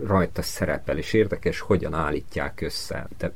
[0.07, 3.09] rajta szerepel, és érdekes, hogyan állítják össze.
[3.19, 3.33] De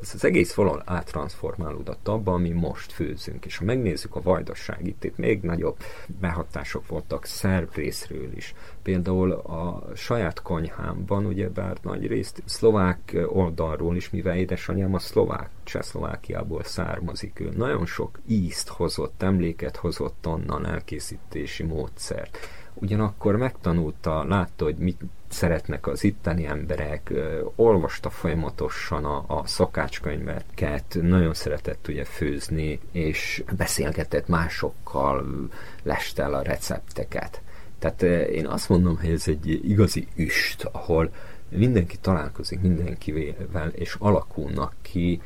[0.00, 3.44] ez az egész valahol áttransformálódott abba, ami most főzünk.
[3.44, 5.76] És ha megnézzük a vajdaságit, itt még nagyobb
[6.20, 8.54] behatások voltak szerb részről is.
[8.82, 16.62] Például a saját konyhámban, ugyebár nagy részt szlovák oldalról is, mivel édesanyám a szlovák, Csehszlovákiából
[16.88, 22.38] származik, ő nagyon sok ízt hozott, emléket hozott onnan, elkészítési módszert.
[22.74, 27.12] Ugyanakkor megtanulta, látta, hogy mit szeretnek az itteni emberek,
[27.56, 35.48] olvasta folyamatosan a, a szakácskönyveket, nagyon szeretett ugye főzni, és beszélgetett másokkal,
[35.82, 37.42] leste el a recepteket.
[37.78, 41.10] Tehát én azt mondom, hogy ez egy igazi üst, ahol
[41.48, 45.20] mindenki találkozik mindenkivel, és alakulnak ki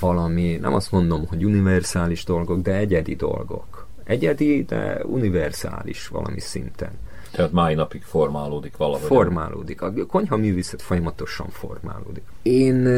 [0.00, 3.86] valami, nem azt mondom, hogy univerzális dolgok, de egyedi dolgok.
[4.04, 6.90] Egyedi, de univerzális valami szinten.
[7.30, 9.06] Tehát mai napig formálódik valahogy.
[9.06, 9.82] Formálódik.
[9.82, 12.22] A konyha művészet folyamatosan formálódik.
[12.42, 12.88] Én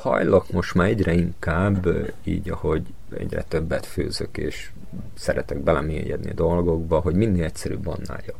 [0.00, 1.88] hajlok most már egyre inkább,
[2.24, 2.82] így ahogy
[3.18, 4.70] egyre többet főzök, és
[5.14, 8.36] szeretek belemélyedni a dolgokba, hogy minél egyszerűbb, annál jobb.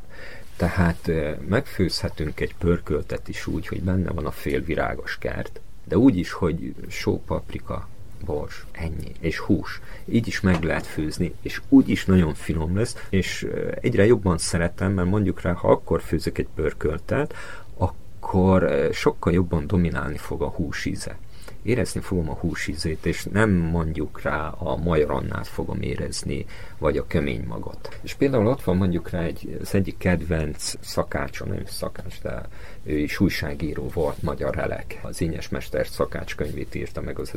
[0.56, 5.98] Tehát eh, megfőzhetünk egy pörköltet is úgy, hogy benne van a fél virágos kert, de
[5.98, 7.88] úgy is, hogy só, paprika,
[8.24, 9.80] bors, ennyi, és hús.
[10.04, 13.46] Így is meg lehet főzni, és úgy is nagyon finom lesz, és
[13.80, 17.34] egyre jobban szeretem, mert mondjuk rá, ha akkor főzök egy pörköltet,
[17.76, 21.18] akkor sokkal jobban dominálni fog a húsíze.
[21.68, 26.46] Érezni fogom a húsízét, és nem mondjuk rá a majorannát fogom érezni,
[26.78, 27.98] vagy a kömény magot.
[28.02, 32.42] És például ott van mondjuk rá egy, az egyik kedvenc szakácsa, nem is szakács, de
[32.82, 34.98] ő is újságíró volt, Magyar Elek.
[35.02, 37.30] Az Ínyes Mester szakácskönyvét írta meg az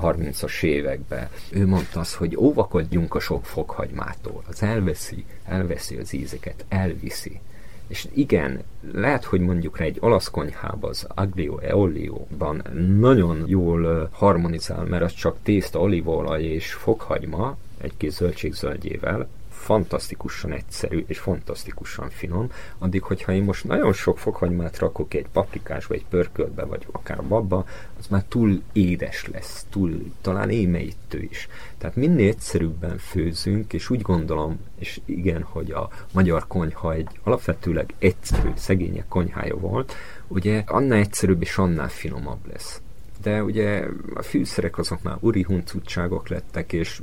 [0.00, 1.28] 1930-as években.
[1.50, 4.42] Ő mondta azt, hogy óvakodjunk a sok fokhagymától.
[4.48, 7.40] Az elveszi, elveszi az ízeket, elviszi.
[7.88, 8.60] És igen,
[8.92, 12.62] lehet, hogy mondjuk egy olasz konyhában, az aglio e olio-ban
[12.98, 19.28] nagyon jól harmonizál, mert az csak tészta, olívaolaj és fokhagyma, egy kis zöldségzöldjével,
[19.66, 25.86] fantasztikusan egyszerű és fantasztikusan finom, addig, hogyha én most nagyon sok fokhagymát rakok egy paprikás,
[25.86, 27.66] vagy egy pörköltbe, vagy akár babba,
[27.98, 31.48] az már túl édes lesz, túl talán émeítő is.
[31.78, 37.94] Tehát minél egyszerűbben főzünk, és úgy gondolom, és igen, hogy a magyar konyha egy alapvetőleg
[37.98, 39.94] egyszerű, szegények konyhája volt,
[40.28, 42.80] ugye annál egyszerűbb és annál finomabb lesz
[43.22, 47.00] de ugye a fűszerek azok már uri huncutságok lettek, és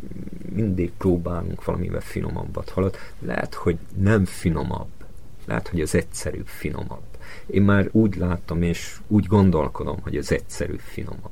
[0.54, 2.96] mindig próbálunk valamivel finomabbat halad.
[3.20, 4.90] Lehet, hogy nem finomabb.
[5.46, 7.04] Lehet, hogy az egyszerűbb finomabb.
[7.46, 11.32] Én már úgy látom, és úgy gondolkodom, hogy az egyszerűbb finomabb.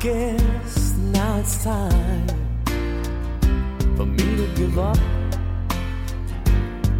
[0.00, 2.26] Guess now it's time
[3.96, 4.96] for me to give up.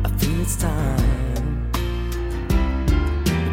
[0.05, 1.71] I think it's time.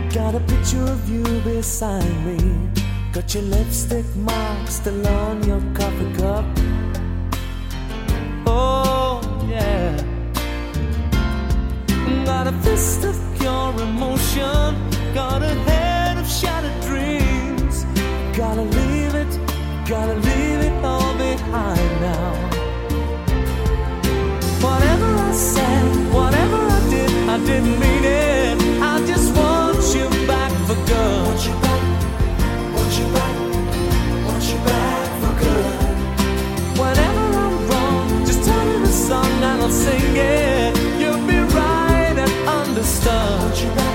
[0.10, 2.72] Got a picture of you beside me.
[3.14, 6.46] Got your lipstick mark still on your coffee cup.
[8.48, 9.96] Oh, yeah.
[12.26, 14.76] Got a fist of pure emotion.
[15.14, 17.86] Got a head of shattered dreams.
[18.36, 18.95] Gotta leave
[19.88, 22.33] gotta leave it all behind now.
[24.59, 28.81] Whatever I said, whatever I did, I didn't mean it.
[28.81, 31.25] I just want you back for good.
[31.27, 31.83] Want you back,
[32.73, 33.36] want you back,
[34.25, 36.79] want you back for good.
[36.81, 40.75] Whenever I'm wrong, just tell me the song and I'll sing it.
[40.99, 43.95] You'll be right and understood.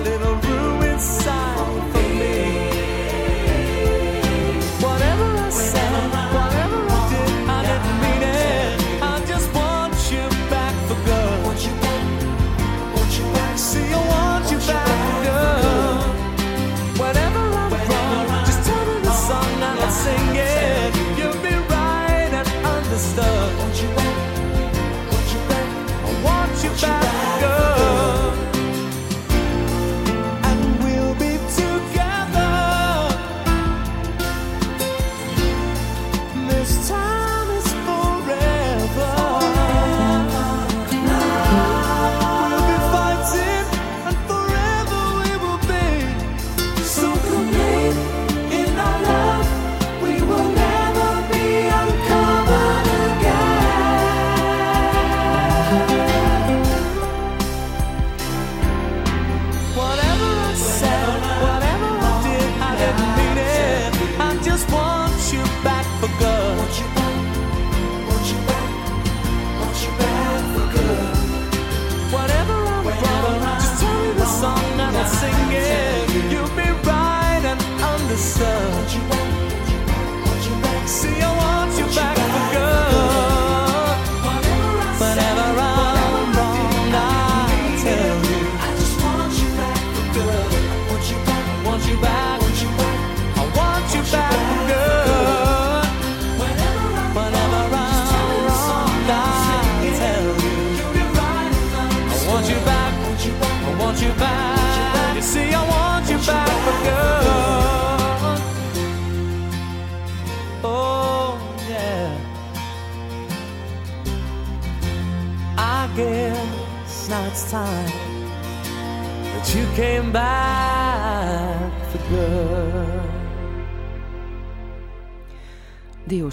[0.00, 1.97] little room inside.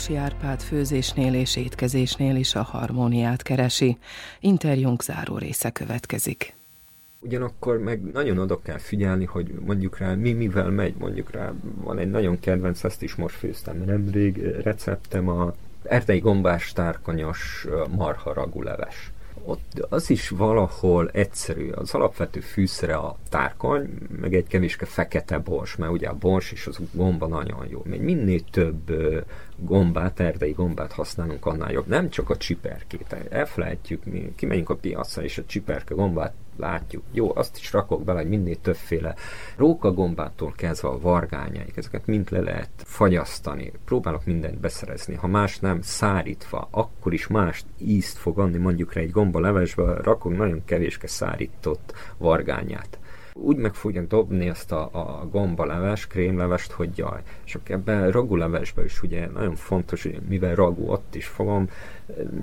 [0.08, 3.98] Diósi Árpád főzésnél és étkezésnél is a harmóniát keresi.
[4.40, 6.54] Interjúnk záró része következik.
[7.20, 11.54] Ugyanakkor meg nagyon oda kell figyelni, hogy mondjuk rá mi mivel megy, mondjuk rá
[11.84, 15.54] van egy nagyon kedvenc, ezt is most főztem nemrég, receptem a
[15.84, 19.12] erdei gombás tárkanyos marha raguleves.
[19.48, 23.90] Ott az is valahol egyszerű, az alapvető fűszere a tárkany,
[24.22, 27.82] meg egy kevéske fekete bors, mert ugye a bors és az gomba nagyon jó.
[27.86, 28.92] Még minél több
[29.58, 31.88] gombát, erdei gombát használunk, annál jobb.
[31.88, 37.04] Nem csak a csiperkét, elfelejtjük, mi kimegyünk a piacra, és a csiperke gombát látjuk.
[37.12, 39.16] Jó, azt is rakok bele, hogy minél többféle
[39.56, 43.72] rókagombától kezdve a vargányáig, ezeket mind le lehet fagyasztani.
[43.86, 45.16] Próbálok mindent beszerezni.
[45.16, 50.38] Ha más nem, szárítva, akkor is más ízt fog adni, mondjuk egy gomba levesbe, rakok
[50.38, 53.00] nagyon kevéske szárított vargányát
[53.38, 57.22] úgy meg fogják dobni ezt a, a gombaleves, krémlevest, hogy jaj.
[57.46, 61.70] És ebben ragulevesben is ugye nagyon fontos, hogy mivel ragu ott is fogom,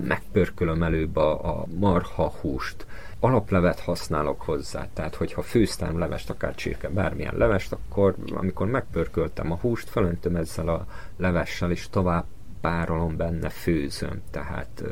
[0.03, 2.85] megpörkölöm előbb a, a marha húst.
[3.19, 9.55] Alaplevet használok hozzá, tehát hogyha főztem levest, akár csirke, bármilyen levest, akkor amikor megpörköltem a
[9.61, 10.85] húst, felöntöm ezzel a
[11.17, 12.25] levessel, és tovább
[12.61, 14.21] párolom benne, főzöm.
[14.31, 14.83] Tehát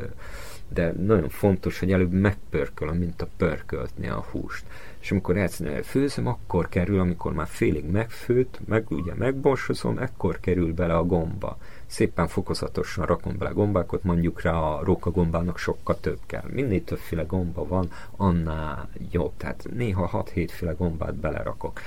[0.68, 4.64] de nagyon fontos, hogy előbb megpörkölöm, mint a pörköltni a húst.
[5.02, 10.74] És amikor egyszerűen főzöm, akkor kerül, amikor már félig megfőtt, meg ugye megborsozom, ekkor kerül
[10.74, 11.58] bele a gomba.
[11.86, 16.44] Szépen fokozatosan rakom bele gombákat, mondjuk rá a rókagombának sokkal több kell.
[16.50, 19.32] Minél többféle gomba van, annál jobb.
[19.36, 21.80] Tehát néha 6-7 féle gombát belerakok.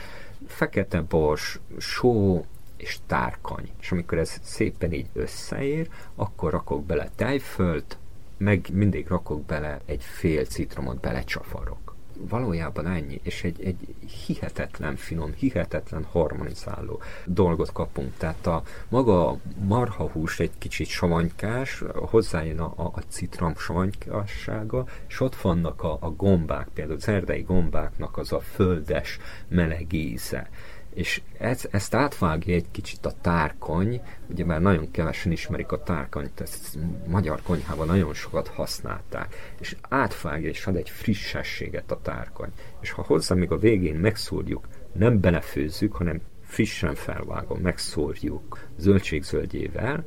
[0.47, 2.45] Fekete bors, só,
[2.77, 3.69] és tárkany.
[3.79, 7.97] És amikor ez szépen így összeér, akkor rakok bele tejfölt,
[8.37, 11.84] meg mindig rakok bele egy fél citromot, belecsafarok.
[12.17, 13.95] Valójában ennyi, és egy, egy
[14.25, 18.17] hihetetlen finom, hihetetlen harmonizáló dolgot kapunk.
[18.17, 19.37] Tehát a maga
[19.67, 26.09] marhahús egy kicsit savanykás, hozzájön a, a, a citrom savanykássága, és ott vannak a, a
[26.09, 30.49] gombák, például az erdei gombáknak az a földes meleg íze
[30.95, 36.41] és ez, ezt átvágja egy kicsit a tárkony, ugye már nagyon kevesen ismerik a tárkanyt,
[36.41, 36.77] ezt
[37.07, 42.49] magyar konyhában nagyon sokat használták, és átvágja és ad egy frissességet a tárkony.
[42.79, 50.05] És ha hozzá még a végén megszúrjuk, nem belefőzzük, hanem frissen felvágom, megszórjuk zöldségzöldjével,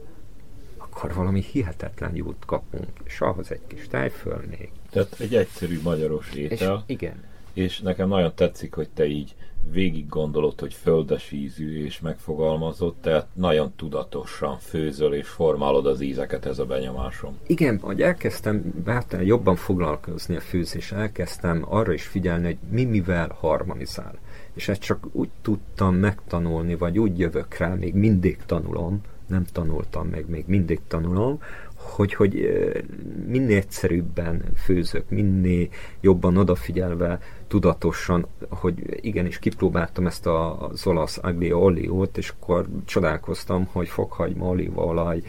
[0.76, 4.70] akkor valami hihetetlen jót kapunk, és ahhoz egy kis tejföl még.
[4.90, 9.34] Tehát egy egyszerű magyaros És étel, igen, És nekem nagyon tetszik, hogy te így
[9.70, 16.46] végig gondolod, hogy földes ízű és megfogalmazott, tehát nagyon tudatosan főzöl és formálod az ízeket,
[16.46, 17.38] ez a benyomásom.
[17.46, 23.36] Igen, hogy elkezdtem hát jobban foglalkozni a főzéssel, elkezdtem arra is figyelni, hogy mi mivel
[23.40, 24.18] harmonizál.
[24.54, 30.08] És ezt csak úgy tudtam megtanulni, vagy úgy jövök rá, még mindig tanulom, nem tanultam
[30.08, 31.40] meg, még mindig tanulom,
[31.88, 32.48] hogy, hogy
[33.26, 35.68] minél egyszerűbben főzök, minél
[36.00, 37.18] jobban odafigyelve,
[37.48, 38.74] tudatosan, hogy
[39.06, 45.22] igenis kipróbáltam ezt a, az olasz aglio oliót, és akkor csodálkoztam, hogy fokhagyma, olívaolaj,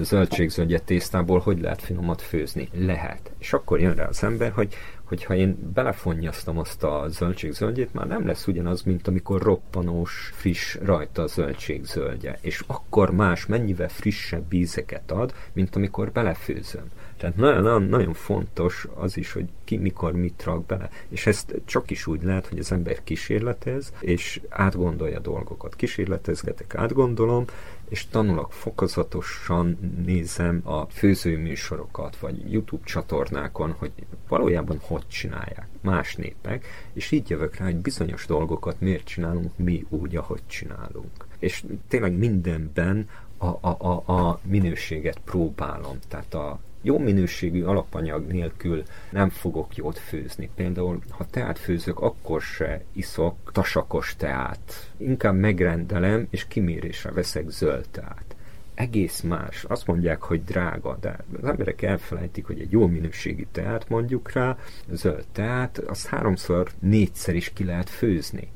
[0.00, 2.68] zöldségzöldje tésztából hogy lehet finomat főzni.
[2.72, 3.32] Lehet.
[3.38, 4.74] És akkor jön rá az ember, hogy
[5.10, 11.22] hogyha én belefonnyasztom azt a zöldségzöldjét, már nem lesz ugyanaz, mint amikor roppanós, friss rajta
[11.22, 12.38] a zöldségzöldje.
[12.40, 16.84] És akkor más, mennyivel frissebb ízeket ad, mint amikor belefőzöm.
[17.20, 20.90] Tehát nagyon, nagyon, fontos az is, hogy ki mikor mit rak bele.
[21.08, 25.76] És ezt csak is úgy lehet, hogy az ember kísérletez, és átgondolja dolgokat.
[25.76, 27.44] Kísérletezgetek, átgondolom,
[27.88, 33.92] és tanulok fokozatosan nézem a főzőműsorokat, vagy YouTube csatornákon, hogy
[34.28, 39.86] valójában hogy csinálják más népek, és így jövök rá, hogy bizonyos dolgokat miért csinálunk mi
[39.88, 41.26] úgy, ahogy csinálunk.
[41.38, 43.08] És tényleg mindenben
[43.38, 45.98] a, a, a, a minőséget próbálom.
[46.08, 50.50] Tehát a jó minőségű alapanyag nélkül nem fogok jót főzni.
[50.54, 54.90] Például, ha teát főzök, akkor se iszok tasakos teát.
[54.96, 58.34] Inkább megrendelem, és kimérésre veszek zöld teát.
[58.74, 59.64] Egész más.
[59.64, 64.56] Azt mondják, hogy drága, de az emberek elfelejtik, hogy egy jó minőségű teát mondjuk rá,
[64.90, 68.48] zöld teát, azt háromszor, négyszer is ki lehet főzni.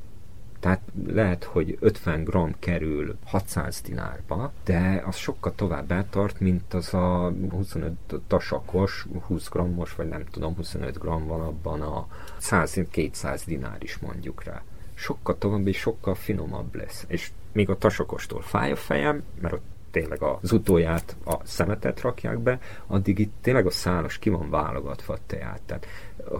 [0.65, 6.93] Tehát lehet, hogy 50 gram kerül 600 dinárba, de az sokkal tovább eltart, mint az
[6.93, 7.93] a 25
[8.27, 12.07] tasakos, 20 grammos, vagy nem tudom, 25 gram van abban a
[12.39, 14.61] 100-200 dinár is mondjuk rá.
[14.93, 17.05] Sokkal tovább és sokkal finomabb lesz.
[17.07, 22.39] És még a tasakostól fáj a fejem, mert ott tényleg az utóját, a szemetet rakják
[22.39, 25.61] be, addig itt tényleg a szálas ki van válogatva a teát.
[25.65, 25.85] Tehát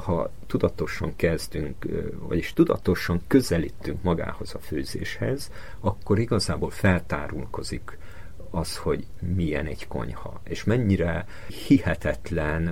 [0.04, 1.86] ha tudatosan kezdünk,
[2.20, 7.98] vagyis tudatosan közelítünk magához a főzéshez, akkor igazából feltárulkozik
[8.50, 9.06] az, hogy
[9.36, 11.26] milyen egy konyha, és mennyire
[11.68, 12.64] hihetetlen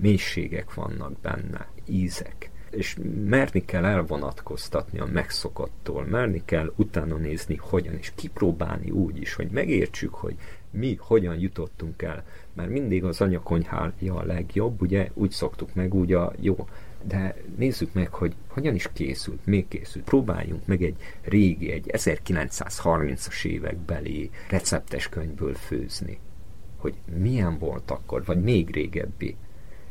[0.00, 2.50] mélységek vannak benne, ízek.
[2.70, 9.34] És merni kell elvonatkoztatni a megszokottól, merni kell utána nézni, hogyan, és kipróbálni úgy is,
[9.34, 10.36] hogy megértsük, hogy
[10.70, 16.12] mi hogyan jutottunk el, mert mindig az anyakonyhája a legjobb, ugye úgy szoktuk meg, úgy
[16.12, 16.68] a jó,
[17.02, 20.04] de nézzük meg, hogy hogyan is készült, még készült.
[20.04, 26.18] Próbáljunk meg egy régi, egy 1930-as évekbeli receptes könyvből főzni,
[26.76, 29.36] hogy milyen volt akkor, vagy még régebbi.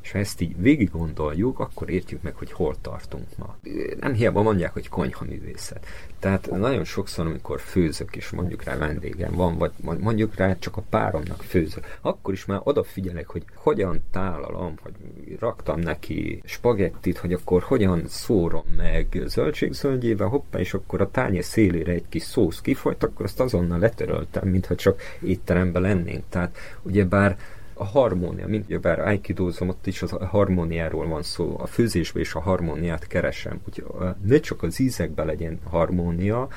[0.05, 3.57] És ha ezt így végig gondoljuk, akkor értjük meg, hogy hol tartunk ma.
[3.99, 5.85] Nem hiába mondják, hogy konyha művészet.
[6.19, 10.83] Tehát nagyon sokszor, amikor főzök, és mondjuk rá vendégem van, vagy mondjuk rá csak a
[10.89, 14.93] páromnak főzök, akkor is már odafigyelek, hogy hogyan tálalom, hogy
[15.39, 21.91] raktam neki spagettit, hogy akkor hogyan szórom meg zöldségzöldjével, hoppá, és akkor a tányér szélére
[21.91, 26.23] egy kis szósz kifolyt, akkor azt azonnal letöröltem, mintha csak étteremben lennénk.
[26.29, 27.37] Tehát ugyebár
[27.77, 31.55] a harmónia, mint bár aikidózom, ott is a harmóniáról van szó.
[31.59, 33.59] A főzésben is a harmóniát keresem.
[33.67, 33.85] Úgyhogy
[34.23, 36.47] ne csak az ízekben legyen harmónia,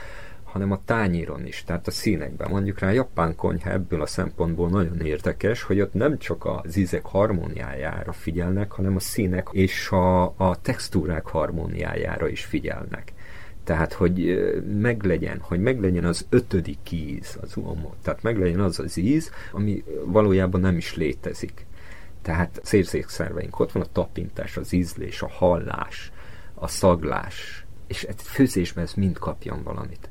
[0.45, 2.51] hanem a tányéron is, tehát a színekben.
[2.51, 6.77] Mondjuk rá a japán konyha ebből a szempontból nagyon érdekes, hogy ott nem csak az
[6.77, 13.13] ízek harmóniájára figyelnek, hanem a színek és a, a textúrák harmóniájára is figyelnek.
[13.69, 14.39] Tehát, hogy
[14.81, 17.91] meglegyen, hogy meglegyen az ötödik íz, az uomo.
[18.03, 21.67] Tehát meglegyen az az íz, ami valójában nem is létezik.
[22.23, 26.13] Tehát az érzékszerveink, ott van a tapintás, az ízlés, a hallás,
[26.55, 30.11] a szaglás, és egy főzésben ez mind kapjon valamit.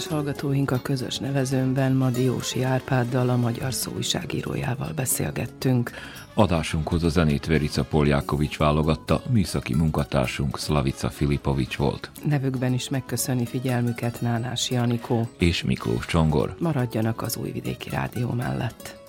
[0.00, 5.90] Kedves hallgatóink, a közös nevezőmben ma Diósi Árpáddal, a magyar szóújságírójával beszélgettünk.
[6.34, 12.10] Adásunkhoz a zenét Verica Poljákovics válogatta, műszaki munkatársunk Slavica Filipovics volt.
[12.24, 15.28] Nevükben is megköszöni figyelmüket Nánás Janikó.
[15.38, 16.54] És Miklós Csongor.
[16.58, 18.99] Maradjanak az Újvidéki Rádió mellett.